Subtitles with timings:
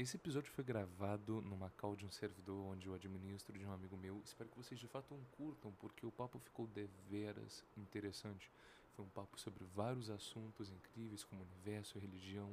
[0.00, 3.96] Esse episódio foi gravado numa call de um servidor onde eu administro de um amigo
[3.96, 4.22] meu.
[4.24, 8.48] Espero que vocês de fato o curtam, porque o papo ficou deveras interessante.
[8.94, 12.48] Foi um papo sobre vários assuntos incríveis, como universo, religião,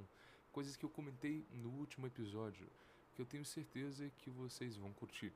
[0.52, 2.66] coisas que eu comentei no último episódio,
[3.14, 5.32] que eu tenho certeza que vocês vão curtir.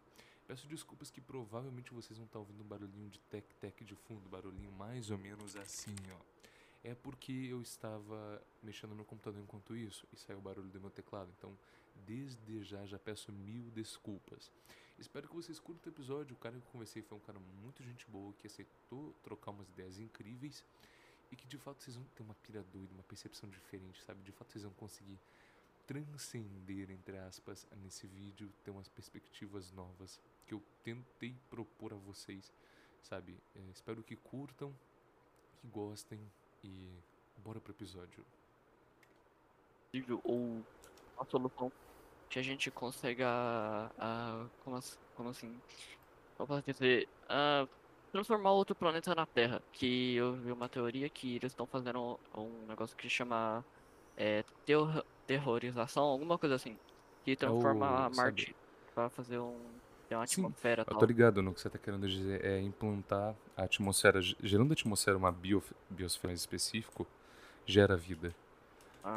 [0.48, 4.72] Peço desculpas que provavelmente vocês vão estar ouvindo um barulhinho de tec-tec de fundo, barulhinho
[4.72, 6.40] mais ou menos assim, ó
[6.84, 10.90] é porque eu estava mexendo no computador enquanto isso e saiu o barulho do meu
[10.90, 11.30] teclado.
[11.38, 11.58] Então,
[12.06, 14.52] desde já, já peço mil desculpas.
[14.98, 16.36] Espero que vocês curtam o episódio.
[16.36, 19.70] O cara que eu conversei foi um cara muito gente boa que aceitou trocar umas
[19.70, 20.66] ideias incríveis
[21.32, 24.22] e que de fato vocês vão ter uma pira doida, uma percepção diferente, sabe?
[24.24, 25.20] De fato vocês vão conseguir
[25.88, 32.52] transcender, entre aspas, nesse vídeo, ter umas perspectivas novas que eu tentei propor a vocês,
[33.02, 33.36] sabe?
[33.56, 34.76] É, espero que curtam,
[35.62, 36.20] que gostem
[36.64, 36.92] e
[37.38, 38.26] bora pro episódio.
[40.24, 40.64] Ou
[41.18, 41.72] a solução
[42.30, 44.80] que a gente consegue a, a como,
[45.14, 45.62] como assim,
[46.40, 47.68] eu posso dizer, a
[48.12, 49.62] transformar outro planeta na Terra.
[49.74, 53.66] Que eu vi uma teoria que eles estão fazendo um negócio que chama
[54.18, 56.80] é, terror, terrorização, alguma coisa assim,
[57.24, 58.56] que transforma Oh, Marte
[58.96, 59.80] para fazer um
[60.12, 62.44] uma Sim, atmosfera Eu tô ligado no que você tá querendo dizer.
[62.44, 67.08] É implantar a atmosfera, ge- gerando a atmosfera uma biof- biosfera mais específico,
[67.66, 68.36] gera vida.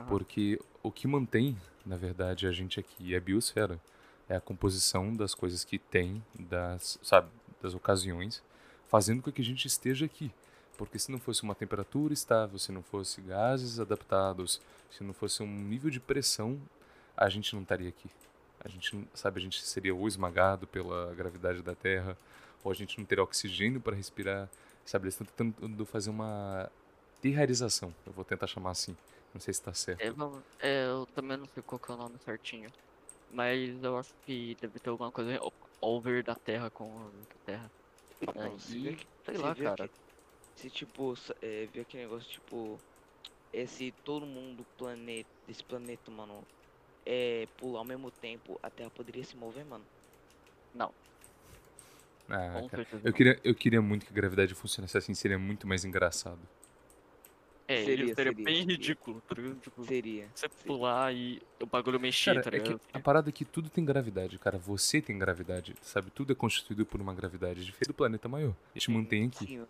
[0.09, 3.81] Porque o que mantém, na verdade, a gente aqui é a biosfera.
[4.29, 7.29] É a composição das coisas que tem, das, sabe,
[7.61, 8.43] das ocasiões,
[8.89, 10.31] fazendo com que a gente esteja aqui.
[10.79, 15.43] Porque se não fosse uma temperatura estável, se não fosse gases adaptados, se não fosse
[15.43, 16.59] um nível de pressão,
[17.17, 18.09] a gente não estaria aqui.
[18.65, 22.17] A gente, não- sabe, a gente seria ou esmagado pela gravidade da Terra,
[22.65, 24.49] ou a gente não teria oxigênio para respirar.
[24.85, 26.71] Sabe, eles estão tentando fazer uma
[27.21, 28.97] terrarização, eu vou tentar chamar assim.
[29.33, 30.01] Não sei se tá certo.
[30.03, 32.71] É, vamos- é, eu também não sei qual que é o nome certinho.
[33.31, 35.39] Mas eu acho que deve ter alguma coisa
[35.81, 37.11] over da Terra com
[37.45, 37.71] Terra.
[38.35, 39.89] Não, vê Aí, que- sei você lá, vê cara.
[39.89, 40.01] que-
[40.57, 42.79] Se tipo, é, ver aquele negócio, tipo,
[43.53, 46.47] é, se todo mundo do planeta, desse planeta, mano,
[47.07, 49.87] é, pular ao mesmo tempo, a Terra poderia se mover, mano.
[50.75, 50.95] Não,
[52.29, 52.83] Ah, com cara.
[52.83, 56.41] certeza Eu queria, eu queria muito que a gravidade funcionasse assim, seria muito mais engraçado.
[57.73, 58.73] É, Seria, seria, seria seria, bem seria.
[58.77, 59.61] ridículo, tá ligado?
[59.61, 60.29] Tipo, Seria.
[60.35, 60.67] você seria.
[60.67, 62.81] pular e o bagulho mexer, Cara, tá é que ligado?
[62.93, 64.59] a parada é que tudo tem gravidade, cara.
[64.59, 66.11] Você tem gravidade, sabe?
[66.11, 68.55] Tudo é constituído por uma gravidade diferente do planeta maior.
[68.75, 69.47] E te mantém aqui.
[69.47, 69.67] Sim,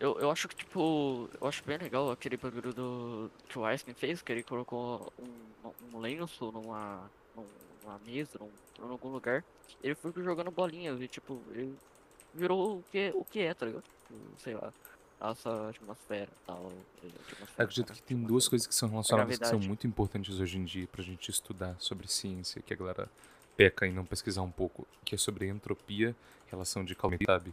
[0.00, 3.94] Eu, eu acho que, tipo, eu acho bem legal aquele bagulho do que o Einstein
[3.94, 8.50] fez, que ele colocou um, um lenço numa, numa mesa, num,
[8.86, 9.44] em algum lugar.
[9.82, 11.74] Ele foi jogando bolinhas e, tipo, ele
[12.32, 13.82] virou o que, o que é, tá ligado?
[13.82, 14.72] Tipo, Sei lá,
[15.20, 16.72] essa atmosfera tal.
[17.02, 20.64] atmosfera, acredito que tem duas coisas que são relacionadas que são muito importantes hoje em
[20.64, 23.08] dia pra gente estudar sobre ciência, que a galera
[23.56, 26.14] peca em não pesquisar um pouco, que é sobre entropia,
[26.46, 27.52] relação de calma, sabe?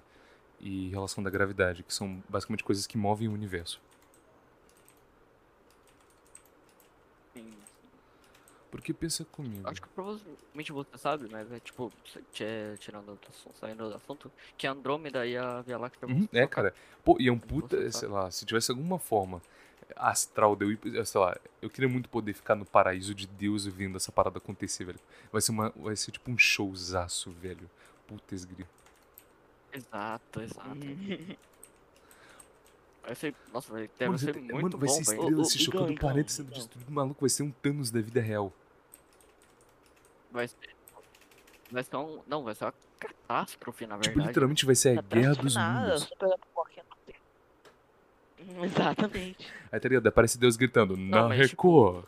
[0.62, 3.82] E relação da gravidade, que são basicamente coisas que movem o universo.
[8.76, 9.68] Porque pensa comigo.
[9.70, 11.92] Acho que provavelmente você sabe, mas é tipo,
[12.34, 16.46] tirando do assunto, saindo do assunto, que a Andrômeda e a Via Láctea Uhum, é,
[16.46, 16.74] cara.
[17.04, 17.92] Pô, e é um puta, sabe.
[17.94, 19.42] sei lá, se tivesse alguma forma
[19.96, 23.66] astral de eu ir, sei lá, eu queria muito poder ficar no paraíso de Deus
[23.66, 25.00] vendo essa parada acontecer, velho.
[25.32, 27.70] Vai ser uma, vai ser tipo um showzaço, velho.
[28.08, 28.68] Putz, grilo.
[29.72, 30.78] Exato, exato.
[33.06, 35.94] Vai ser, nossa, vai, deve Mano, ser muito mano, vai bom, ser estrela se chocando,
[35.94, 36.58] o planeta sendo Igão.
[36.58, 38.52] destruído, maluco, vai ser um Thanos da vida real.
[40.36, 40.58] Vai ser,
[41.72, 44.28] vai ser um, não, vai ser uma catástrofe, na Tipo, verdade.
[44.28, 46.10] literalmente vai ser a guerra Atrás de dos nada, mundos.
[48.46, 49.54] no Exatamente.
[49.72, 50.08] Aí tá ligado?
[50.08, 52.06] Aparece Deus gritando, na mas, tipo, Record.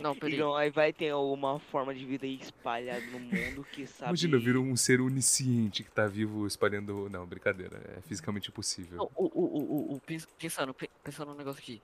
[0.00, 0.34] Não, peraí.
[0.36, 4.10] Então aí vai ter uma forma de vida aí espalhada no mundo que sabe.
[4.10, 7.08] Imagina, vira um ser onisciente que tá vivo espalhando.
[7.10, 7.78] Não, brincadeira.
[7.98, 8.96] É fisicamente impossível.
[8.96, 11.82] Não, o, o, o, o, o, pens- pensando, pe- pensando num negócio aqui.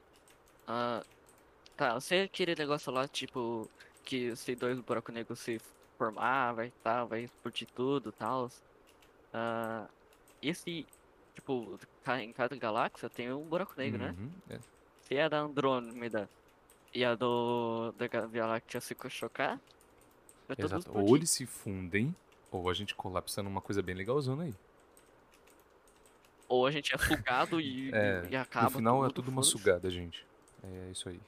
[0.67, 1.03] Ah,
[1.77, 3.69] tá, você aquele negócio lá, tipo,
[4.05, 5.59] que se dois buracos negros se
[5.97, 8.49] formar, vai tá, vai explodir tudo e tal.
[9.33, 9.89] Ah,
[10.43, 10.87] esse,
[11.35, 14.15] tipo, ca- em cada galáxia tem um buraco negro, né?
[14.19, 14.59] Uhum, é.
[15.03, 16.29] Se a da Andrômeda
[16.95, 19.61] e a do da Ga- Via Láctea se chocar,
[20.57, 20.93] tudo Exato.
[20.95, 22.15] Ou eles se fundem,
[22.51, 24.55] ou a gente colapsa numa coisa bem legalzona aí.
[26.49, 29.43] Ou a gente é sugado e, É, e acaba no final é tudo, tudo uma
[29.43, 30.25] sugada, gente.
[30.63, 31.21] É isso aí.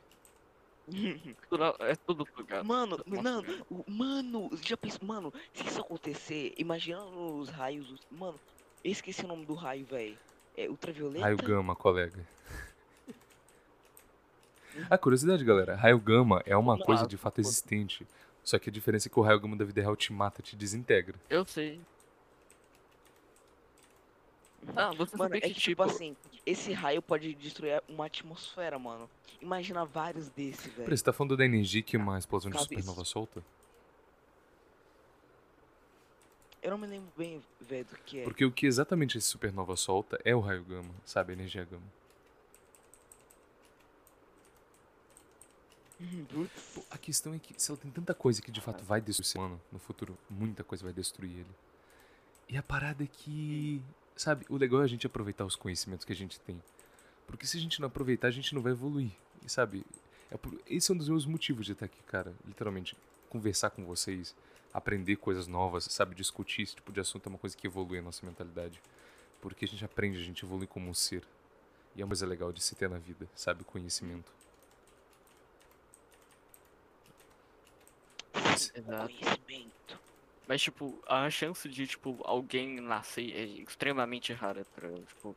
[1.81, 2.65] É tudo sugado.
[2.67, 3.67] Mano, Nossa, não, meu.
[3.71, 8.39] o- mano, já pensou, mano, se isso acontecer, imagina os raios, os- mano,
[8.85, 10.17] eu esqueci o nome do raio, velho.
[10.57, 11.25] É ultravioleta?
[11.25, 12.27] Raio gama, colega.
[14.91, 17.41] A curiosidade, galera, raio gama é uma coisa de fato pô.
[17.49, 18.07] existente.
[18.45, 20.55] Só que a diferença é que o raio gama da vida real te mata, te
[20.55, 21.19] desintegra.
[21.29, 21.81] Eu sei.
[24.75, 29.09] Ah, você Mano, é que, que tipo assim, esse raio pode destruir uma atmosfera, mano.
[29.41, 30.97] Imagina vários desses, Peraí, velho.
[30.97, 33.43] você tá falando da energia que uma explosão de supernova solta?
[36.63, 38.25] Eu não me lembro bem, velho, do que é.
[38.25, 41.33] Porque o que exatamente esse supernova solta é o raio gama, sabe?
[41.33, 41.87] A energia gama.
[46.29, 46.51] Putz.
[46.75, 49.25] Pô, a questão é que se ela tem tanta coisa que de fato vai destruir
[49.25, 51.57] o ser humano no futuro, muita coisa vai destruir ele.
[52.49, 53.83] E a parada é que,
[54.17, 56.61] sabe, o legal é a gente aproveitar os conhecimentos que a gente tem.
[57.27, 59.11] Porque se a gente não aproveitar, a gente não vai evoluir.
[59.45, 59.85] E sabe,
[60.31, 62.33] é por- esse é um dos meus motivos de estar aqui, cara.
[62.47, 62.97] Literalmente,
[63.29, 64.35] conversar com vocês,
[64.73, 68.03] aprender coisas novas, sabe, discutir esse tipo de assunto é uma coisa que evolui a
[68.03, 68.81] nossa mentalidade.
[69.41, 71.23] Porque a gente aprende, a gente evolui como um ser.
[71.95, 74.33] E é uma coisa legal de se ter na vida, sabe, conhecimento.
[78.75, 79.13] Exato.
[79.15, 79.76] Conhecimento.
[80.47, 84.65] Mas, tipo, a chance de, tipo, alguém nascer é extremamente rara.
[84.75, 85.37] Pra, tipo,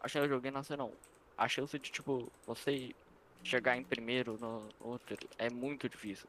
[0.00, 0.92] a chance de alguém nascer, não.
[1.36, 2.94] A chance de, tipo, você
[3.42, 6.28] chegar em primeiro no outro é muito difícil.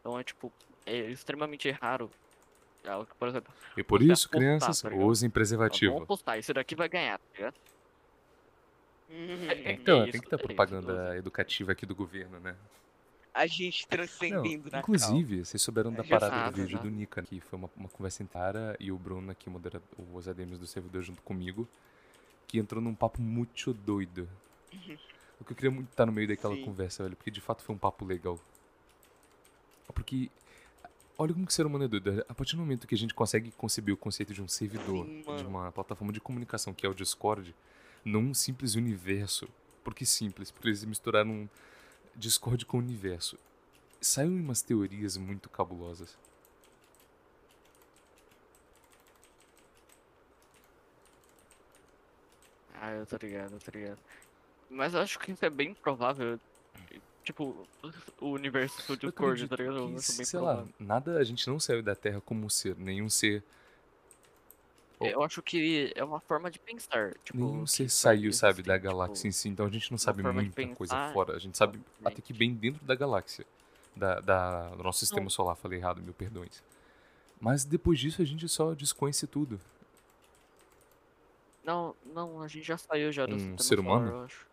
[0.00, 0.52] Então, é, tipo,
[0.84, 2.10] é extremamente raro.
[2.84, 5.92] É Por exemplo, E por isso, apostar, crianças, tá usem preservativo.
[5.92, 7.54] vamos postar, esse daqui vai ganhar, tá ligado?
[9.08, 12.56] É, Então, é tem isso, que ter é isso, propaganda educativa aqui do governo, né?
[13.34, 16.90] A gente Não, transcendendo na inclusive, vocês souberam da É, parada exato, do vídeo do
[16.90, 19.80] Nika, que foi uma, uma conversa entre a Ara e o Bruno aqui, modera
[20.12, 21.66] os ADMs do servidor junto comigo,
[22.46, 24.28] que entrou num papo muito doido.
[25.40, 26.64] O que eu queria muito estar no meio daquela Sim.
[26.64, 28.38] conversa, velho, porque de fato foi um papo legal.
[29.94, 30.30] Porque,
[31.18, 32.24] olha como que o ser humano é doido.
[32.28, 35.24] A partir do momento que a gente consegue conceber o conceito de um servidor, Sim,
[35.36, 37.54] de uma plataforma de comunicação que é o Discord,
[38.04, 39.48] num simples universo.
[39.82, 40.50] Por que simples?
[40.50, 41.48] Porque eles misturaram
[42.14, 43.38] Discord com universo.
[44.00, 46.16] Saíram umas teorias muito cabulosas.
[52.74, 53.98] Ah, eu tô ligado, eu tô ligado.
[54.68, 56.40] Mas eu acho que isso é bem provável.
[57.22, 57.68] Tipo,
[58.20, 59.94] o universo do Eu Discord, tá ligado?
[59.94, 60.74] que, sei lá, provável.
[60.80, 63.44] nada, a gente não saiu da Terra como um ser, nenhum ser.
[65.10, 67.14] Eu acho que é uma forma de pensar.
[67.24, 70.22] Tipo, nenhum ser saiu, sabe, da tipo, galáxia em si, então a gente não sabe
[70.22, 72.22] muita coisa fora, a gente sabe até obviamente.
[72.22, 73.44] que bem dentro da galáxia,
[73.96, 75.30] da, da- do nosso sistema Não.
[75.30, 76.62] solar, falei errado, mil perdões.
[77.40, 79.60] Mas depois disso a gente só desconhece tudo.
[81.64, 84.06] Não, não, a gente já saiu já do Um sistema ser humano?
[84.06, 84.46] solar, eu acho.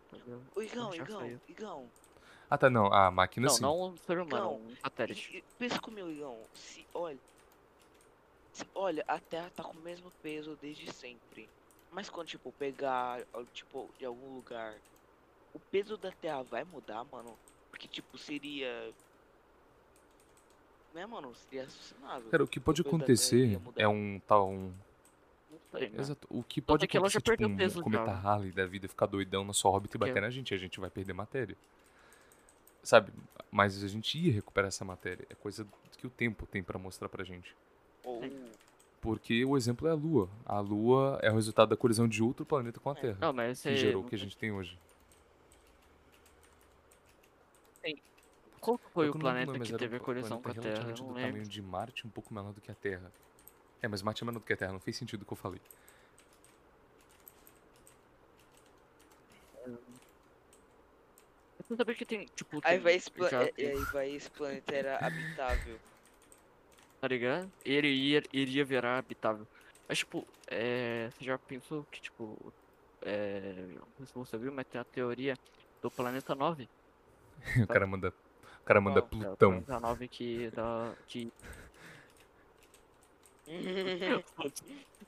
[0.54, 1.40] Ô, Igão, Igão, saiu.
[1.48, 1.86] Igão.
[2.48, 3.62] Ah tá, não, a máquina Não, sim.
[3.62, 5.36] não um ser humano, Não, um satélite.
[5.38, 6.36] E Pensa comigo, Igão.
[6.54, 7.18] Se, olha.
[8.74, 11.48] Olha, a Terra tá com o mesmo peso desde sempre.
[11.90, 13.20] Mas quando, tipo, pegar,
[13.52, 14.74] tipo, de algum lugar,
[15.52, 17.36] o peso da Terra vai mudar, mano?
[17.70, 18.92] Porque, tipo, seria.
[20.94, 21.34] Né, mano?
[21.34, 22.24] Seria assassinado.
[22.30, 24.72] Cara, o que pode peso Terra acontecer é um tal, um
[25.50, 26.00] Não sei, né?
[26.00, 26.28] Exato.
[26.30, 28.12] O que pode que ela já acontecer, tipo, perdeu um peso cometa.
[28.12, 30.90] Halley da vida ficar doidão na sua órbita e bater na gente, a gente vai
[30.90, 31.56] perder matéria.
[32.82, 33.12] Sabe?
[33.50, 35.26] Mas a gente ia recuperar essa matéria.
[35.28, 35.66] É coisa
[35.98, 37.54] que o tempo tem pra mostrar pra gente.
[38.04, 38.22] Ou.
[39.00, 40.28] Porque o exemplo é a Lua.
[40.44, 43.16] A Lua é o resultado da colisão de outro planeta com a Terra.
[43.20, 44.78] Não, mas que gerou o que a gente tem hoje.
[48.60, 50.66] Qual foi Eu o planeta que teve a colisão com a Terra?
[50.66, 51.30] Eu relativamente não do lembro.
[51.30, 53.10] tamanho de Marte, um pouco menor do que a Terra.
[53.80, 55.36] É, mas Marte é menor do que a Terra, não fez sentido o que eu
[55.36, 55.60] falei.
[61.58, 64.98] Você sabia que tem, tipo, Aí tem- vai já é- aí vai esse planeta era
[64.98, 65.78] habitável.
[67.00, 67.50] Tá ligado?
[67.64, 69.46] Ele ia, iria virar habitável.
[69.88, 72.52] Mas, tipo, é, você já pensou que, tipo,
[73.02, 75.36] é, não sei se você viu, mas tem a teoria
[75.82, 76.68] do planeta 9.
[77.64, 79.22] O cara manda, o cara manda Qual?
[79.22, 79.50] É, o Plutão.
[79.62, 81.32] planeta 9 que, dá, que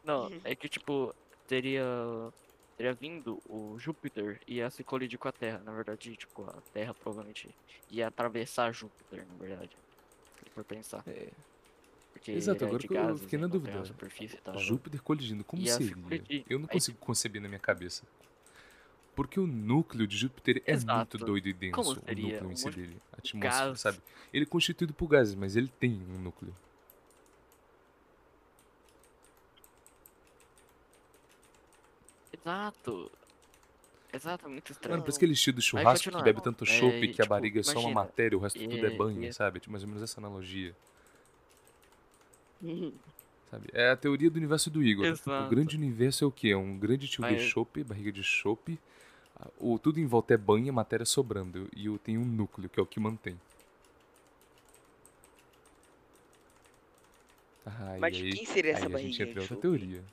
[0.02, 1.14] Não, é que tipo,
[1.46, 1.84] teria
[2.76, 5.60] teria vindo o Júpiter e ia se colidir com a Terra.
[5.64, 7.54] Na verdade, tipo, a Terra provavelmente
[7.90, 9.76] ia atravessar Júpiter, na verdade.
[10.54, 11.04] For pensar.
[11.06, 11.28] É.
[12.22, 13.82] Porque Exato, ele é agora de que eu fiquei na então tem dúvida.
[13.82, 14.58] a e tal.
[14.58, 16.44] Júpiter colidindo, como se seria?
[16.48, 18.04] Eu não Aí, consigo conceber na minha cabeça.
[19.16, 22.96] Porque o núcleo de Júpiter é muito doido e denso, o núcleo em si dele.
[23.12, 23.80] A atmosfera, gás.
[23.80, 23.98] sabe?
[24.32, 26.54] Ele é constituído por gases, mas ele tem um núcleo.
[32.32, 33.10] Exato.
[34.12, 34.92] Exato, muito estranho.
[34.92, 37.60] Mano, parece aquele estilo de churrasco que bebe tanto É, chopp que a tipo, barriga
[37.60, 39.58] é só uma imagina, matéria, o resto tudo é e- banho, e- sabe?
[39.58, 40.72] Tipo, mais ou menos essa analogia.
[43.50, 43.68] sabe?
[43.72, 45.04] É a teoria do universo do Igor.
[45.04, 45.50] O Exato.
[45.50, 46.48] grande universo é o quê?
[46.48, 48.78] É um grande tio de chopp, barriga de chopp,
[49.58, 51.68] O, tudo em volta é banho e a matéria sobrando.
[51.76, 53.38] E eu tenho um núcleo, que é o que mantém.
[57.64, 59.60] Ah, Mas de aí, quem seria aí essa a gente entra em outra chope?
[59.62, 60.04] teoria.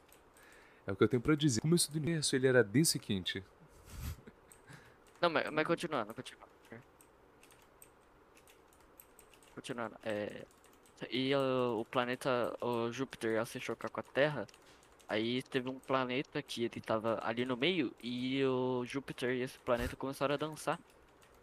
[0.86, 1.60] É o que eu tenho pra dizer.
[1.60, 3.44] O começo do universo ele era denso e quente.
[5.22, 6.50] Não, mas, mas continuando, continuando.
[9.56, 9.96] Continuando.
[10.03, 10.46] É,
[11.10, 14.48] e uh, o planeta o Júpiter ia se chocar com a Terra.
[15.08, 19.58] Aí teve um planeta que ele tava ali no meio e o Júpiter e esse
[19.60, 20.79] planeta começaram a dançar.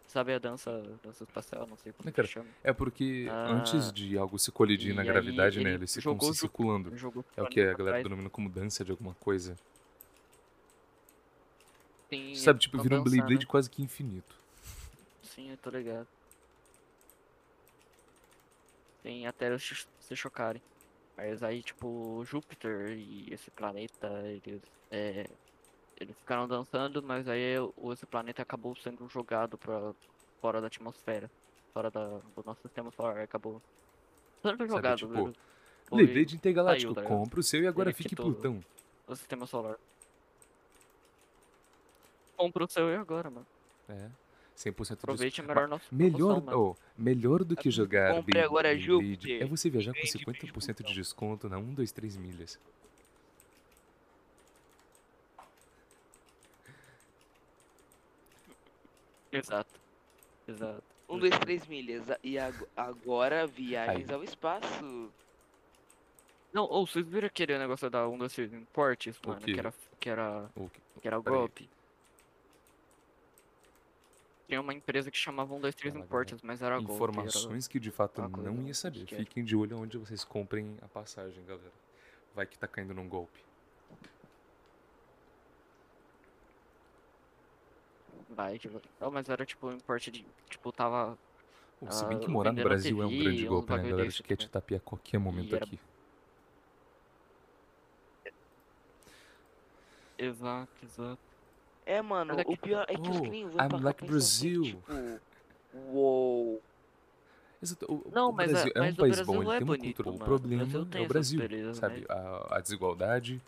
[0.07, 0.71] Sabe a dança,
[1.03, 2.29] dança espacial, não sei como Né, que cara?
[2.29, 2.47] chama.
[2.63, 3.93] É porque antes Ah.
[3.93, 5.71] de algo se colidir na gravidade, né?
[5.71, 6.97] ele Eles ficam se o circulando.
[6.97, 9.57] Jogou É o que a galera denomina como dança de alguma coisa.
[12.09, 13.21] Sim, Sabe, eles tipo, vira um dançando.
[13.21, 14.37] Beyblade quase que infinito.
[15.23, 16.07] Sim, eu tô ligado.
[19.07, 20.61] Tem até eles se chocarem.
[21.17, 24.61] Mas aí, tipo, Júpiter e esse planeta, eles,
[24.91, 25.25] é,
[26.01, 29.95] eles ficaram dançando, mas aí o- esse planeta acabou sendo jogado pra
[30.41, 31.31] fora da atmosfera.
[31.73, 33.63] Fora da, do nosso sistema solar, acabou
[34.43, 34.99] sendo jogado.
[34.99, 35.35] tipo, ele
[35.89, 38.17] foi Beyblade intergaláctico, saiu, compra o seu e agora fique.
[38.17, 38.61] Plutão.
[39.07, 39.77] do sistema solar.
[42.37, 43.47] Compra o seu e agora, mano.
[43.89, 44.26] É.
[44.57, 45.49] 100% de Aproveite desconto.
[45.49, 49.43] melhor nosso Melhor, promoção, oh, melhor do que jogar Compre agora Júpiter.
[49.43, 52.59] é você viajar com Vende 50% de desconto na 1, 2, 3 milhas.
[59.33, 59.81] Exato.
[60.49, 60.83] Exato.
[61.09, 62.05] Um, dois, três milhas.
[62.23, 64.15] E ag- agora viagens Aí.
[64.15, 65.11] ao espaço.
[66.53, 69.75] Não, ou vocês viram aquele negócio da 1, 2, 3 importes, O mano, que era,
[70.01, 71.69] que era, O que- que era o golpe?
[74.47, 76.93] Tinha uma empresa que chamava 1, 2, 3 Fala, importes, mas era golpe.
[76.93, 79.05] era- Informações que de fato coisa não ia saber.
[79.05, 79.17] que.
[79.17, 81.73] Fiquem de olho onde vocês comprem a passagem, galera.
[82.35, 83.41] Vai que tá caindo num golpe.
[88.29, 91.19] Vai, tipo, não, mas era tipo um importe de, tipo, tava,
[91.81, 94.09] Pô, se bem Ah, que morar no Brasil é um TV, grande golpe, né, galera?
[94.09, 95.79] Acho que ia te tapear a qualquer momento era- aqui.
[100.19, 101.36] exato, exato.
[101.87, 103.79] É, mano, Mas é o que- pior é que os Oh, gringos vão I'm pra
[103.79, 104.61] like pensando Brazil.
[104.63, 105.21] assim, tipo,
[105.93, 106.63] uou.
[107.63, 107.87] Exato.
[107.89, 109.59] O, Não, o mas, Brasil é, é um mas o país Brasil bom, ele é
[109.59, 110.09] tem uma bonito, cultura.
[110.09, 110.25] O mano.
[110.25, 112.01] problema o Brasil tem é o Brasil, belezas, sabe?
[112.01, 112.07] né?
[112.11, 113.41] A, a desigualdade.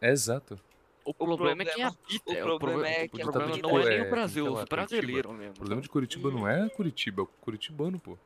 [0.00, 0.58] É exato.
[1.04, 2.30] O problema é quem problema- habita.
[2.30, 4.52] o é, problema pro- é o que problema habita- não é é, nem o Brasil,
[4.52, 5.50] os brasileiros mesmo.
[5.52, 5.88] O problema de?
[5.88, 8.16] Curitiba não é Curitiba, é o curitibano, pô.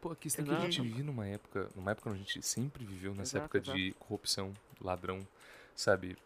[0.00, 0.88] Pô, a questão é que a gente Exato.
[0.88, 4.52] vive numa época, numa época onde a gente sempre viveu nessa Exato, época de corrupção,
[4.80, 5.26] ladrão,
[5.74, 6.16] sabe?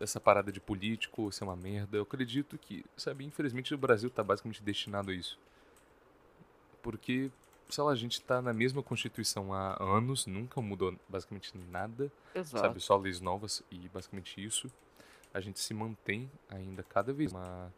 [0.00, 1.96] Essa parada de político ser uma merda.
[1.96, 5.38] Eu acredito que, sabe, infelizmente o Brasil tá basicamente destinado a isso.
[6.82, 7.30] Porque,
[7.70, 12.58] sei lá, a gente tá na mesma Constituição há anos, nunca mudou basicamente nada Exato.
[12.58, 12.80] sabe?
[12.80, 14.70] Só leis novas e basicamente isso.
[15.32, 17.72] A gente se mantém ainda cada vez mais.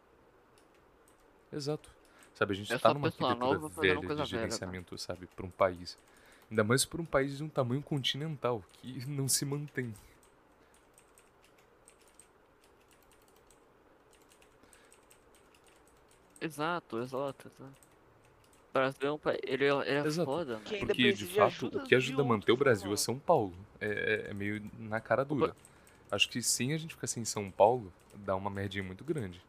[1.51, 1.89] Exato.
[2.37, 4.25] Sabe, a gente É tá só numa arquitetura velha de velha, cara.
[4.25, 5.97] gerenciamento, sabe, para um país.
[6.51, 9.91] Ainda mais para um país de um tamanho continental, que não se mantém.
[16.39, 17.87] Exato, exato, exato.
[18.69, 19.39] O Brasil é um país.
[19.43, 20.25] Ele, é- ele é Exato.
[20.25, 22.97] foda, ainda Porque, de fato, o que ajuda a manter o né, Brasil é mano?
[22.97, 23.53] São Paulo.
[23.81, 25.55] É, é- é meio na cara dura.
[26.11, 29.41] Acho que sem a gente ficar sem São Paulo, dá uma merdinha muito grande.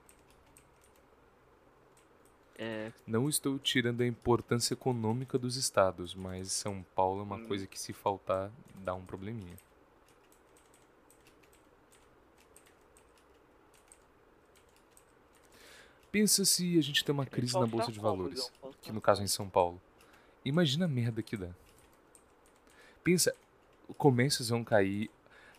[2.58, 7.46] É, Não estou tirando a importância econômica dos estados, mas São Paulo é uma Hum.
[7.46, 8.50] coisa que se faltar
[8.84, 9.56] dá um probleminha.
[16.10, 18.50] Pensa se a gente tem uma crise na bolsa de valores,
[18.80, 19.28] que no caso é em?
[19.28, 19.80] São Paulo.
[20.44, 21.48] Imagina a merda que dá.
[23.04, 23.34] Pensa,
[23.98, 25.10] comércios vão cair,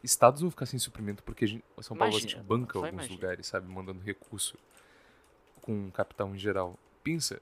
[0.03, 3.15] estados vão ficar sem suprimento porque gente, São Paulo a gente Imagina, banca alguns imagina.
[3.15, 4.58] lugares, sabe, mandando recurso
[5.62, 6.77] com capital em geral.
[7.03, 7.41] Pensa,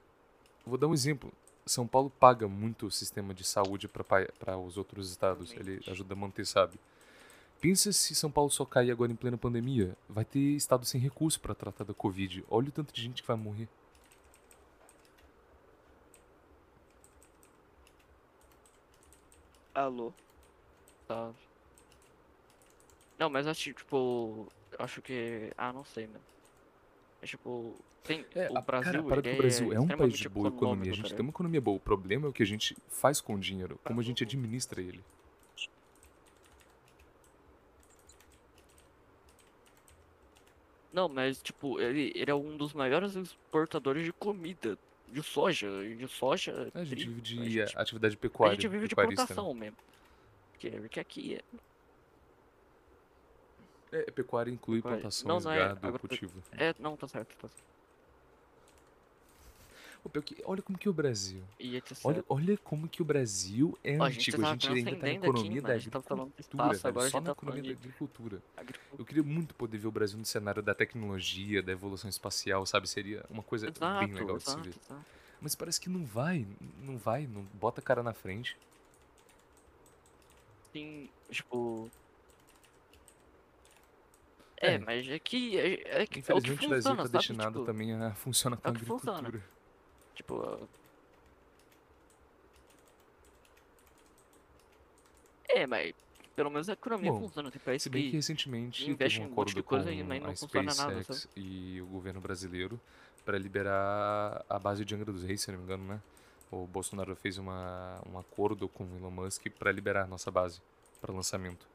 [0.64, 1.32] vou dar um exemplo.
[1.66, 5.52] São Paulo paga muito o sistema de saúde para os outros estados.
[5.52, 6.78] Ele ajuda a manter, sabe?
[7.60, 9.96] Pensa se São Paulo só cair agora em plena pandemia.
[10.08, 12.44] Vai ter estado sem recurso para tratar da Covid.
[12.48, 13.68] Olha o tanto de gente que vai morrer.
[19.74, 20.12] Alô?
[21.06, 21.32] tá.
[23.18, 24.46] Não, mas acho, tipo.
[24.78, 25.52] Acho que.
[25.56, 26.20] Ah, não sei, mano.
[27.22, 27.74] É tipo.
[28.04, 28.92] Tem, É, o a- Brasil.
[28.92, 30.52] cara, para que o Brasil é um país de boa economia.
[30.52, 31.76] A econômico, gente tá tem uma economia boa.
[31.76, 34.80] O problema é o que a gente faz com o dinheiro, como a gente administra
[34.80, 35.02] ele.
[40.92, 46.08] Não, mas tipo, ele, ele é um dos maiores exportadores de comida, de soja, de
[46.08, 48.54] soja, A gente vive de a gente, atividade a pecuária.
[48.54, 49.76] gente vive de plantação mesmo.
[50.52, 51.42] Porque, porque aqui é.
[53.92, 55.00] É, pecuária inclui Pecuária.
[55.00, 56.42] plantações, Não, não é gado, agrope- cultivo.
[56.52, 57.78] É, não, tá certo, tá certo.
[60.44, 61.42] Olha como que o Brasil.
[61.58, 61.98] Etc.
[62.04, 64.42] Olha, olha como que o Brasil é Ó, a gente antigo.
[64.42, 67.32] A gente ainda tá na economia aqui, da de agricultura, espaço, velho, só na tá
[67.32, 68.42] economia da agricultura.
[68.56, 68.98] agricultura.
[68.98, 72.88] Eu queria muito poder ver o Brasil no cenário da tecnologia, da evolução espacial, sabe?
[72.88, 74.74] Seria uma coisa bem Exato, legal de se exato, ver.
[74.82, 75.06] exato.
[75.40, 76.46] Mas parece que não vai,
[76.82, 78.56] não vai, não bota a cara na frente.
[80.72, 81.90] Sim, tipo.
[84.60, 84.78] É, É.
[84.78, 87.12] mas é que é, é, que- é o que Infelizmente o Brasil funciona, tá sabe?
[87.18, 89.18] destinado Tipo, também a funcionar com é a o que funciona.
[89.18, 89.44] agricultura.
[90.14, 90.68] tipo,
[95.48, 95.94] É, mas
[96.36, 97.50] pelo menos a economia Bom, funciona.
[97.50, 100.30] Tem país Se bem que que recentemente teve um acordo de com coisa mas não
[100.30, 102.80] a funciona nada, SpaceX e o governo brasileiro
[103.24, 106.00] para liberar a base de Angra dos Reis, se não me engano, né?
[106.50, 110.60] O Bolsonaro fez uma, um acordo com o Elon Musk para liberar a nossa base
[111.00, 111.66] para lançamento.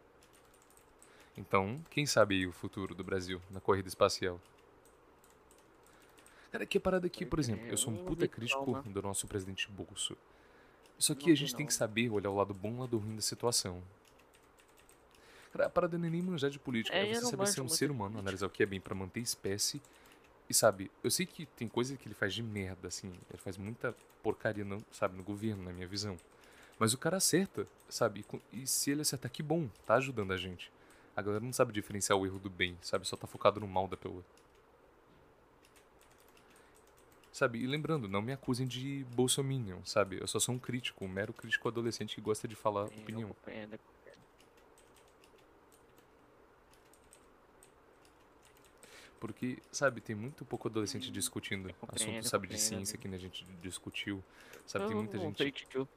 [1.37, 4.39] Então, quem sabe o futuro do Brasil na corrida espacial?
[6.51, 9.67] Cara, que parada aqui, por exemplo, eu sou um eu puta crítico do nosso presidente
[9.71, 10.15] Bolso.
[10.99, 13.15] Só que a gente tem que saber olhar o lado bom e o lado ruim
[13.15, 13.81] da situação.
[15.51, 17.69] Cara, a parada não é nem manjar de política, É, é você saber ser um
[17.69, 19.81] ser humano, analisar o que é bem pra manter a espécie.
[20.49, 23.57] E sabe, eu sei que tem coisa que ele faz de merda, assim, ele faz
[23.57, 26.17] muita porcaria, não, sabe, no governo, na minha visão.
[26.77, 28.25] Mas o cara acerta, sabe?
[28.51, 30.71] E, e se ele acertar, que bom, tá ajudando a gente.
[31.15, 33.07] A galera não sabe diferenciar o erro do bem, sabe?
[33.07, 34.23] Só tá focado no mal da pessoa.
[37.31, 37.59] Sabe?
[37.59, 40.19] E lembrando, não me acusem de bolsominion, sabe?
[40.21, 43.29] Eu só sou um crítico, um mero crítico adolescente que gosta de falar eu opinião.
[43.29, 44.19] compreendo, eu compreendo.
[49.19, 53.17] Porque, sabe, tem muito pouco adolescente Hum, discutindo eu assuntos, sabe, de ciência que a
[53.17, 54.21] gente discutiu.
[54.67, 55.67] Sabe, eu tem muita gente.
[55.73, 55.87] eu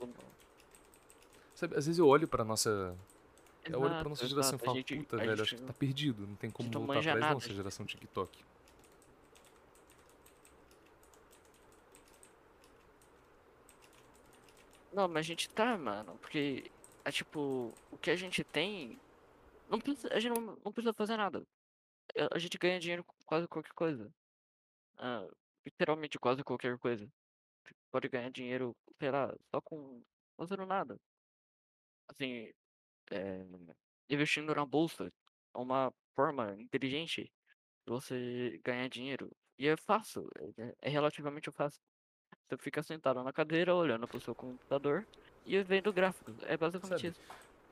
[1.54, 2.96] Sabe, às vezes eu olho pra nossa.
[3.72, 5.62] Eu olho pra Exato, nossa geração e exato, falo, gente- puta, velho, gente acho que
[5.62, 8.44] tá perdido, não tem como voltar atrás da nada, nossa geração TikTok.
[14.92, 16.70] Não, mas a gente tá, mano, porque
[17.04, 19.00] é tipo, o que a gente tem,
[19.68, 21.42] não precisa, a gente não, não precisa fazer nada.
[22.32, 24.10] A- gente ganha dinheiro com quase qualquer coisa.
[24.98, 25.26] Ah,
[25.66, 27.08] literalmente quase qualquer coisa.
[27.92, 30.02] Pode ganhar dinheiro, sei lá, só com
[30.38, 30.96] fazendo nada.
[32.08, 32.52] Assim,
[33.10, 33.44] é,
[34.08, 35.12] investindo na bolsa
[35.54, 37.22] é uma forma inteligente
[37.86, 39.30] de você ganhar dinheiro.
[39.58, 41.80] E é fácil, é, é relativamente fácil.
[42.48, 45.06] Você fica sentado na cadeira, olhando pro seu computador
[45.44, 46.36] e vendo gráficos.
[46.42, 47.20] É basicamente Sabe, isso.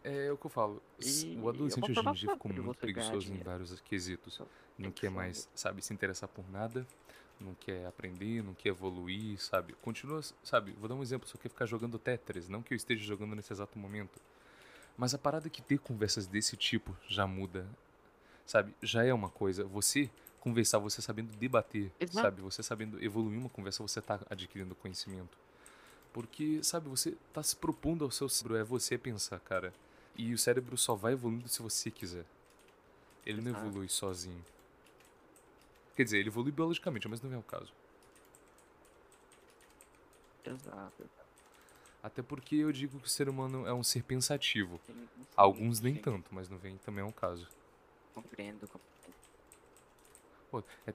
[0.02, 0.82] É o que eu falo.
[1.00, 4.34] E é O adolescente hoje em dia ficou muito preguiçoso em vários quesitos.
[4.34, 4.46] Só
[4.78, 6.86] Não quer mais, sabe, se interessar por nada,
[7.40, 9.72] não quer aprender, não quer evoluir, sabe?
[9.74, 13.04] Continua, sabe, vou dar um exemplo, só quer ficar jogando Tetris, não que eu esteja
[13.04, 14.20] jogando nesse exato momento.
[14.96, 17.66] Mas a parada é que ter conversas desse tipo já muda,
[18.46, 18.74] sabe?
[18.82, 19.64] Já é uma coisa.
[19.64, 22.20] Você conversar, você sabendo debater, Exato.
[22.20, 22.42] sabe?
[22.42, 25.36] Você sabendo evoluir uma conversa, você tá adquirindo conhecimento.
[26.12, 29.74] Porque, sabe, você tá se propondo ao seu cérebro, é você pensar, cara.
[30.16, 32.24] E o cérebro só vai evoluindo se você quiser.
[33.26, 33.66] Ele não Exato.
[33.66, 34.44] evolui sozinho.
[35.96, 37.72] Quer dizer, ele evolui biologicamente, mas não é o caso.
[40.44, 41.10] Exato.
[42.04, 44.78] Até porque eu digo que o ser humano é um ser pensativo.
[44.86, 46.02] Sim, sim, Alguns nem sim.
[46.02, 47.48] tanto, mas não vem também é um caso.
[48.14, 49.16] Compreendo, compreendo.
[50.50, 50.92] Pô, é...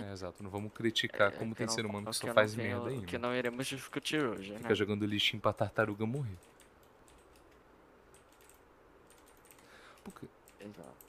[0.00, 2.54] é, exato, não vamos criticar É, como que tem não- ser humano que só faz
[2.54, 3.04] merda ainda.
[3.06, 4.60] Que não iremos discutir hoje, né?
[4.60, 6.38] Fica jogando lixinho pra tartaruga morrer.
[10.02, 10.26] Porque,
[10.58, 11.04] Exato.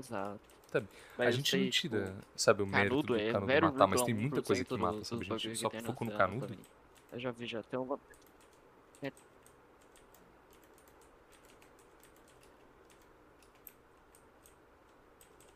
[0.00, 0.40] Exato.
[0.72, 0.86] Sabe,
[1.18, 4.02] Mas a gente sei, não tipo, tira, sabe, o mérito do é canudo matar, mas
[4.02, 5.32] tem muita coisa que 0,1% mata, sabe?
[5.32, 6.46] A gente só focou no canudo.
[6.46, 6.64] também.
[7.12, 7.98] Eu já vi já tem uma.
[9.02, 9.12] É.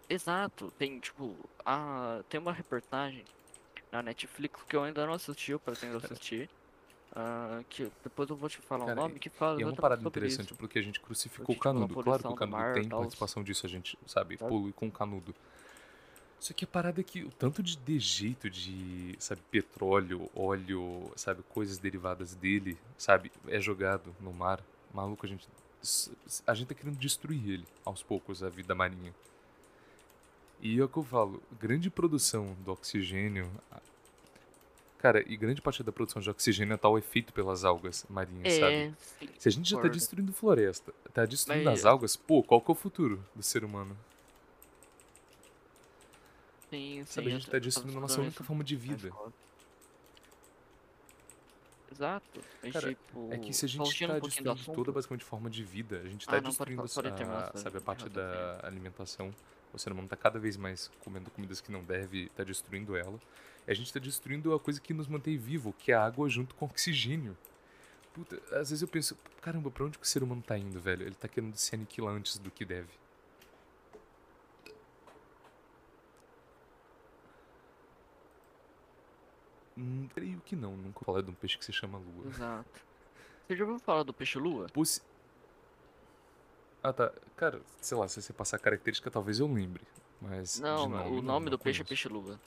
[0.08, 3.24] Exato, tem tipo, a, tem uma reportagem
[3.92, 6.50] na Netflix que eu ainda não assisti, eu pretendo assistir.
[7.12, 10.06] Ah, que depois eu vou te falar o Cara, nome que fala é uma parada
[10.06, 10.56] interessante isso.
[10.56, 12.02] porque a gente crucificou o tipo, a canudo.
[12.02, 14.48] Claro que o do canudo mar, tem participação disso, a gente, sabe, Sabe?
[14.48, 15.34] polui com o canudo.
[16.40, 21.42] Só que a parada é que o tanto de dejeito de, sabe, petróleo, óleo, sabe,
[21.48, 24.60] coisas derivadas dele, sabe, é jogado no mar.
[24.92, 25.48] Maluco, a gente.
[26.46, 29.14] A gente tá querendo destruir ele, aos poucos, a vida marinha.
[30.60, 33.50] E é o que eu falo, grande produção do oxigênio.
[35.04, 38.06] A- Cara, e grande parte da produção de oxigênio é tal é feito pelas algas
[38.08, 38.72] marinhas, sabe?
[38.74, 42.42] É, sim, Se a gente já tá destruindo floresta, tá destruindo Mas- as algas, pô,
[42.42, 43.94] qual que é o futuro do ser humano?
[46.70, 49.10] Sim, Sabe, sim, a eu gente tá destruindo a nossa única forma de vida.
[51.92, 52.40] Exato.
[52.72, 56.00] Cara, tipo, É que se a gente tá um destruindo toda basicamente forma de vida,
[56.00, 59.32] a gente tá Ah, não, pode, destruindo pode terminar a, sabe, a parte da alimentação.
[59.72, 63.20] O ser humano tá cada vez mais comendo comidas que não deve, tá destruindo ela.
[63.66, 66.54] A gente tá destruindo a coisa que nos mantém vivo, que é a água junto
[66.54, 67.36] com o oxigênio.
[68.12, 71.02] Puta, às vezes eu penso, caramba, pra onde que o ser humano tá indo, velho?
[71.02, 72.90] Ele tá querendo se aniquilar antes do que deve.
[79.76, 82.28] Hum, creio que não, nunca falar de um peixe que se chama lua.
[82.28, 82.80] Exato.
[83.46, 84.68] Você já ouviu falar do peixe-lua?
[84.72, 85.02] Possi...
[86.82, 87.12] Ah, tá.
[87.36, 89.82] Cara, sei lá, se você passar a característica, talvez eu lembre.
[90.20, 90.60] Mas.
[90.60, 92.08] Não, nome, o nome não do peixe é conheço.
[92.08, 92.40] peixe-lua.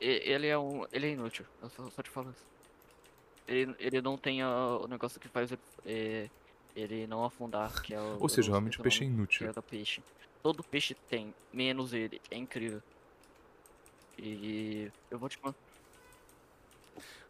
[0.00, 0.86] Ele é um.
[0.92, 2.44] Ele é inútil, eu só, só te falo isso.
[3.46, 5.52] Ele, ele não tem a- o negócio que faz
[5.84, 6.28] é,
[6.74, 8.18] ele não afundar, que é o.
[8.20, 9.48] Ou seja, realmente o peixe é inútil.
[9.48, 10.02] é peixe.
[10.42, 12.20] Todo peixe tem, menos ele.
[12.30, 12.80] É incrível.
[14.18, 15.60] E eu vou te mostrar.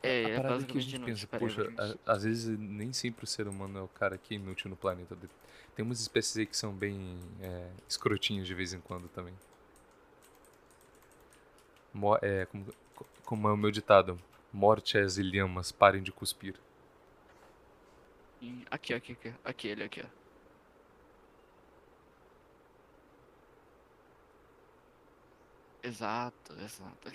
[0.03, 1.15] É, a é parada é que a gente inútil.
[1.15, 4.37] pensa, poxa, a- às vezes nem sempre o ser humano é o cara que é
[4.37, 5.17] inútil no planeta.
[5.75, 9.35] Tem umas espécies aí que são bem é, escrotinhas de vez em quando também.
[11.93, 12.67] Mo- é, como,
[13.25, 14.19] como é o meu ditado:
[14.53, 16.55] Morte às ilhamas, parem de cuspir.
[18.41, 19.35] Ih, Aqui, aqui, aqui.
[19.45, 20.07] Aqui, ele aqui, ó.
[25.83, 27.09] Exato, exato.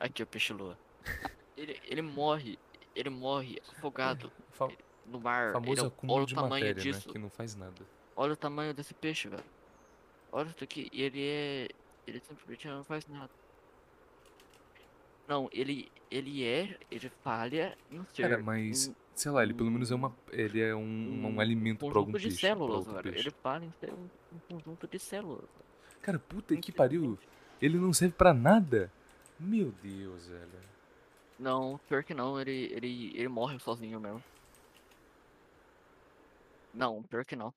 [0.00, 0.78] Aqui, o peixe-lua.
[1.56, 2.58] Ele, ele morre,
[2.94, 4.68] ele morre afogado Fa
[5.06, 5.44] no mar.
[5.44, 7.06] Ele, famoso é- acúmulo olha o tamanho matéria, disso.
[7.08, 7.12] né?
[7.12, 7.86] Que não faz nada.
[8.16, 9.44] Olha o tamanho desse peixe, velho.
[10.32, 10.88] Olha isso aqui.
[10.92, 11.68] E ele é.
[12.06, 13.30] Ele simplesmente não faz nada.
[15.28, 15.90] Não, ele.
[16.10, 16.78] Ele é.
[16.90, 18.22] Ele falha em ser.
[18.22, 20.14] Cara, mas, um- sei lá, ele pelo menos é uma.
[20.30, 22.40] Ele é um, um, alimento pra algum conjunto de peixe.
[22.40, 23.02] células, velho.
[23.02, 23.18] peixe.
[23.18, 25.48] Ele falha em ser um, um conjunto de células.
[26.02, 27.18] Cara, puta que pariu.
[27.60, 28.92] Ele não serve pra nada.
[29.40, 30.64] Meu Deus, velho.
[31.38, 34.22] Não, pior que não, ele, ele, ele morre sozinho mesmo.
[36.72, 37.52] Não, pior que não.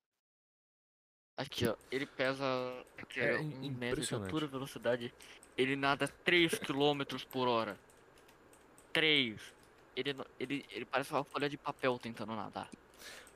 [1.38, 2.44] Aqui, ó, ele pesa
[2.98, 5.14] aqui, É im- um metro de altura e velocidade.
[5.58, 7.78] Ele nada 3 km por hora.
[8.94, 9.40] 3.
[9.96, 12.70] Ele, ele, ele parece uma folha de papel tentando nadar.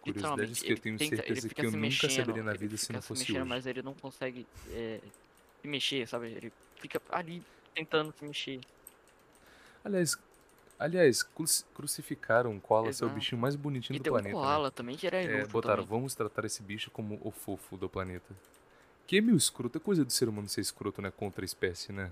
[0.01, 2.91] Curiosidades que eu tenho tenta- certeza que eu se nunca mexendo, saberia na vida se
[2.91, 3.49] não se fosse mexendo, hoje.
[3.49, 4.99] Mas ele não consegue é,
[5.61, 6.27] se mexer, sabe?
[6.31, 7.43] Ele fica ali
[7.75, 8.59] tentando se mexer.
[9.83, 10.17] Aliás,
[10.79, 13.13] aliás, cruci- crucificaram o koala Exato.
[13.13, 14.35] bichinho mais bonitinho E do um planeta.
[14.35, 14.41] né?
[14.41, 15.89] koala também que era É, botaram, também.
[15.99, 18.35] vamos tratar esse bicho como o fofo do planeta.
[19.11, 21.11] Que é meio escroto, é coisa do ser humano ser escroto, né?
[21.11, 22.09] Contra a espécie, né?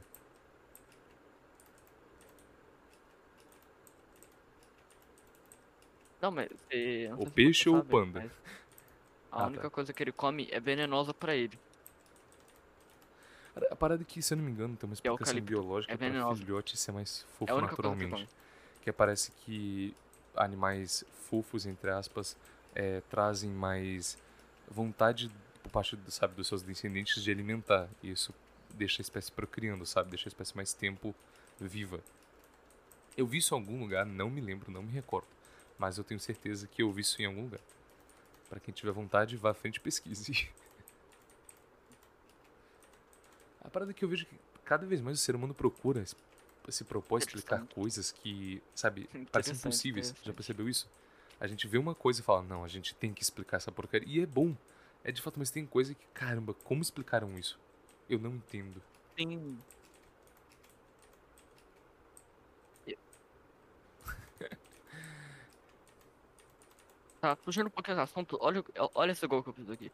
[6.21, 8.29] Não, mas você, não O peixe ou o panda?
[9.31, 9.47] Ah, A tá.
[9.47, 11.57] única coisa que ele come é venenosa pra ele.
[13.71, 15.51] A parada é que, se eu não me engano, tem uma é explicação eucalipto.
[15.51, 16.41] biológica É pra venenoso.
[16.41, 18.09] filhote ser mais É fofo que ele naturalmente.
[18.11, 18.27] come.
[18.81, 19.95] que parece que
[20.35, 22.35] animais fofos, entre aspas,
[22.75, 24.17] é, trazem mais
[24.69, 25.31] vontade
[25.69, 27.87] por parte do, sabe, dos seus descendentes de alimentar.
[28.03, 28.33] E isso
[28.73, 30.09] deixa a espécie procriando, sabe?
[30.09, 31.15] Deixa a espécie mais tempo
[31.59, 32.01] viva.
[33.15, 35.27] Eu vi isso em algum lugar, não me lembro, não me recordo.
[35.77, 37.61] Mas eu tenho certeza que eu vi isso em algum lugar.
[38.49, 40.49] Pra quem tiver vontade, vá à frente e pesquise.
[43.61, 46.03] A parada é que eu vejo que cada vez mais o ser humano procura
[46.69, 50.15] se propõe a explicar coisas que, sabe, parecem impossíveis.
[50.23, 50.89] Já percebeu isso?
[51.39, 54.07] A gente vê uma coisa e fala, não, a gente tem que explicar essa porcaria.
[54.07, 54.55] E é bom.
[55.03, 57.59] É de fato, mas tem coisa que, caramba, como explicaram isso?
[58.09, 58.81] Eu não entendo.
[59.17, 59.57] Sim.
[67.21, 69.91] Tá, fugindo um pouquinho do assunto, olha, o- olha esse gol que eu fiz aqui.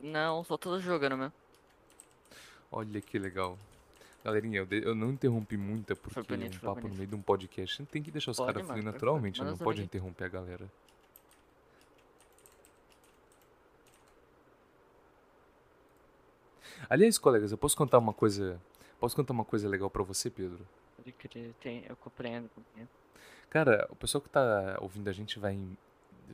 [0.00, 1.32] Não, só tô jogando mesmo.
[2.70, 3.58] Olha que legal.
[4.24, 7.08] Galerinha, eu, de- eu não interrompi muita porque é bonito, um foi papo no meio
[7.08, 7.84] de um podcast.
[7.86, 9.86] Tem que deixar os caras fluir naturalmente, não pode aqui.
[9.86, 10.70] interromper a galera.
[16.88, 18.60] Aliás, colegas, eu posso contar uma coisa.
[18.98, 20.66] Posso contar uma coisa legal pra você, Pedro?
[20.96, 22.88] Pode crer, tem, eu compreendo, compreendo.
[23.50, 25.58] Cara, o pessoal que tá ouvindo a gente vai.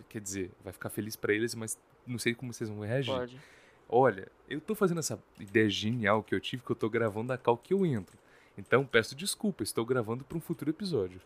[0.08, 3.12] Quer dizer, vai ficar feliz pra eles, mas não sei como vocês vão reagir.
[3.12, 3.40] Pode.
[3.88, 7.38] Olha, eu tô fazendo essa ideia genial que eu tive que eu tô gravando a
[7.38, 8.16] cal que eu entro.
[8.56, 11.20] Então peço desculpa, estou gravando para um futuro episódio.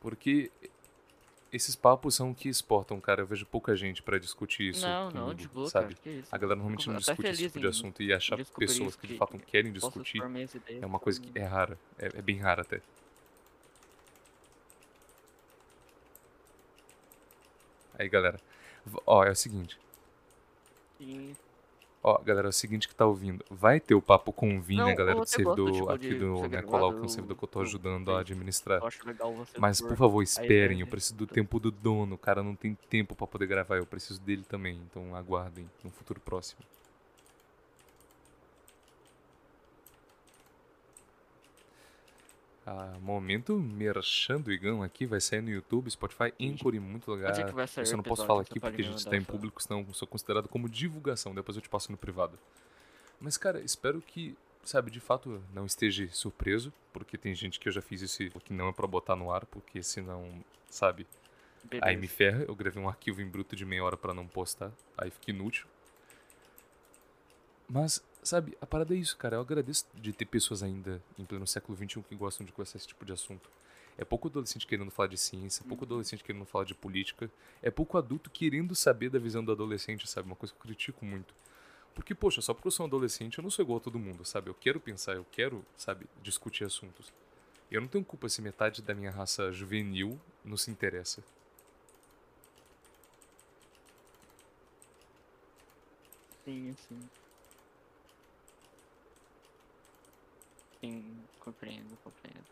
[0.00, 0.50] Porque
[1.52, 3.20] esses papos são o que exportam, cara.
[3.20, 4.84] Eu vejo pouca gente pra discutir isso.
[4.84, 5.94] não, não, comigo, de boa, sabe?
[5.94, 6.24] cara, que.
[6.32, 9.18] A galera normalmente não discute esse tipo de assunto e achar pessoas que de que
[9.18, 10.22] fato querem Posso discutir
[10.80, 11.78] é uma coisa que é rara.
[11.98, 12.80] É, é bem rara até.
[17.98, 18.40] Aí, galera.
[19.06, 19.78] Ó, é o seguinte.
[21.00, 21.34] E
[22.04, 23.44] Ó, galera, é o seguinte que tá ouvindo.
[23.48, 26.18] Vai ter o papo com o Vini, a galera eu do servidor tipo, aqui de
[26.18, 28.80] do Necolau, que é gravado, um servidor que eu tô ajudando a administrar.
[29.56, 30.80] Mas, por favor, esperem.
[30.80, 32.16] Eu preciso do tempo do dono.
[32.16, 33.76] O cara não tem tempo pra poder gravar.
[33.76, 34.80] Eu preciso dele também.
[34.90, 36.60] Então, aguardem no futuro próximo.
[42.64, 45.04] Ah, momento merchan do Igão aqui.
[45.04, 47.26] Vai sair no YouTube, Spotify, Anchor e muito lugar.
[47.26, 49.16] Pode ser que vai sair Eu não posso falar aqui porque a gente mandar tá
[49.16, 51.34] em público, senão eu sou considerado como divulgação.
[51.34, 52.38] Depois eu te passo no privado.
[53.20, 57.72] Mas, cara, espero que, sabe, de fato não esteja surpreso, porque tem gente que eu
[57.72, 61.06] já fiz isso que não é pra botar no ar, porque senão, sabe,
[61.80, 62.14] aí me Beleza.
[62.14, 62.44] ferra.
[62.46, 65.66] Eu gravei um arquivo em bruto de meia hora pra não postar, aí fica inútil.
[67.72, 69.36] Mas, sabe, a parada é isso, cara.
[69.36, 72.86] Eu agradeço de ter pessoas ainda em pleno século XXI que gostam de conversar esse
[72.86, 73.48] tipo de assunto.
[73.96, 77.30] É pouco adolescente querendo falar de ciência, é pouco adolescente querendo falar de política,
[77.62, 80.26] é pouco adulto querendo saber da visão do adolescente, sabe?
[80.26, 81.34] Uma coisa que eu critico muito.
[81.94, 84.22] Porque, poxa, só porque eu sou um adolescente, eu não sou igual a todo mundo,
[84.22, 84.50] sabe?
[84.50, 87.10] Eu quero pensar, eu quero, sabe, discutir assuntos.
[87.70, 91.22] Eu não tenho culpa se metade da minha raça juvenil não se interessa.
[96.44, 97.08] Sim, sim.
[100.82, 101.04] Sim,
[101.38, 102.44] compreendo, compreendo.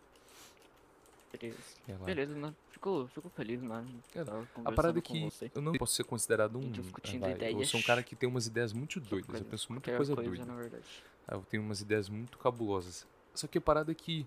[1.32, 1.58] Beleza.
[1.88, 1.92] É.
[2.04, 2.54] Beleza, né?
[2.70, 3.60] Fico, fico feliz,
[4.14, 5.50] Tava A parada é que você.
[5.52, 6.70] eu não posso ser considerado um.
[6.70, 7.68] discutindo ah, vai, Eu ideias.
[7.68, 9.40] sou um cara que tem umas ideias muito doidas.
[9.40, 10.44] Eu penso muita coisa, coisa, doida.
[10.44, 10.84] na verdade.
[11.26, 13.06] Ah, Eu tenho umas ideias muito cabulosas.
[13.34, 14.26] Só que a parada é que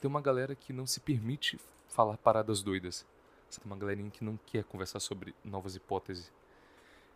[0.00, 1.58] tem uma galera que não se permite
[1.88, 3.06] falar paradas doidas.
[3.50, 6.30] Tem uma galerinha que não quer conversar sobre novas hipóteses.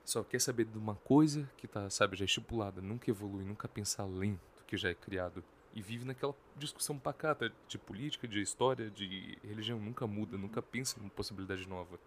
[0.05, 2.81] Só quer saber de uma coisa que tá, sabe, já estipulada.
[2.81, 5.45] Nunca evolui, nunca pensa além do que já é criado.
[5.75, 9.79] E vive naquela discussão pacata de política, de história, de religião.
[9.79, 11.99] Nunca muda, nunca pensa numa possibilidade nova.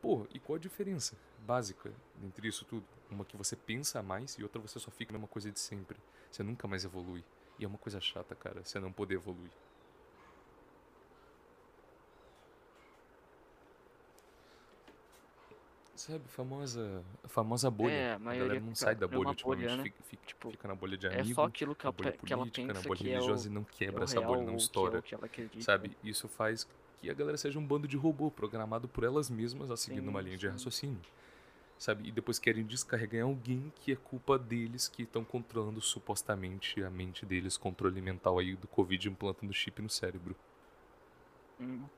[0.00, 2.86] Pô, e qual a diferença básica entre isso tudo?
[3.10, 5.98] Uma que você pensa mais e outra você só fica na mesma coisa de sempre.
[6.30, 7.24] Você nunca mais evolui.
[7.58, 9.50] E é uma coisa chata, cara, você não poder evoluir.
[16.06, 18.04] Sabe, famosa, a famosa bolha.
[18.04, 19.90] É, a a maioria galera não sai da é bolha ultimamente, bolha, né?
[19.90, 22.32] fica, fica- Tipo, fica na bolha de É amigo, só aquilo que bolha pe- que
[22.32, 24.20] ela política, na pensa bolha que é o, religiosa e não é quebra o essa
[24.20, 25.02] bolha, não ou que é estoura.
[25.02, 25.16] que.
[25.58, 26.66] Sabe, isso faz
[27.00, 30.02] que a galera seja um bando de robô programado por elas mesmas a seguir Sim,
[30.02, 30.48] numa linha de sim.
[30.48, 31.00] raciocínio.
[31.78, 36.82] Sabe, e depois querem descarregar em alguém que é culpa deles que estão controlando supostamente
[36.84, 40.36] a mente deles, controle mental aí do Covid implantando chip no cérebro.
[41.58, 41.90] Uhum.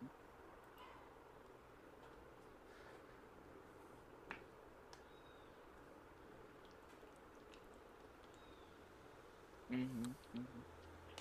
[9.70, 10.02] Uhum,
[10.35, 10.44] uhum.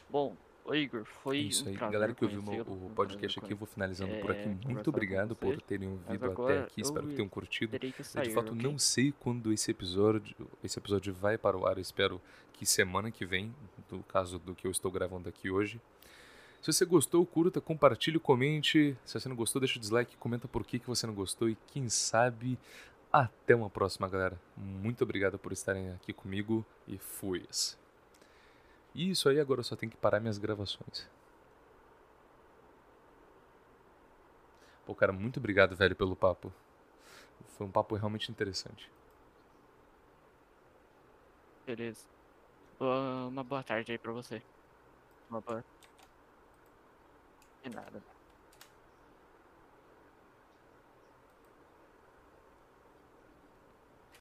[0.09, 3.39] Bom, ô Igor, foi É isso um aí, prazer galera que ouviu o um podcast
[3.39, 4.47] aqui, eu vou finalizando por aqui.
[4.47, 7.77] é, Muito obrigado por terem ouvido até aqui, espero que eu tenham curtido.
[7.77, 8.61] Que Eu sair, de fato ok?
[8.61, 11.77] não sei quando esse episódio, esse episódio vai para o ar.
[11.77, 12.21] Eu espero
[12.53, 13.53] que semana que vem,
[13.91, 15.79] no caso do que eu estou gravando aqui hoje.
[16.61, 18.97] Se você gostou, curta, compartilhe, comente.
[19.05, 21.57] Se você não gostou, deixa o dislike, comenta por que, que você não gostou e
[21.67, 22.57] quem sabe
[23.11, 24.39] até uma próxima, galera.
[24.55, 27.45] Muito obrigado por estarem aqui comigo e fui.
[28.95, 31.07] Isso aí agora eu só tenho que parar minhas gravações.
[34.85, 36.51] Pô, cara, muito obrigado, velho, pelo papo.
[37.57, 38.89] Foi um papo realmente interessante.
[41.65, 42.05] Beleza.
[42.79, 44.41] Uma boa tarde aí pra você.
[45.29, 45.63] Uma boa...
[47.63, 48.16] De nada.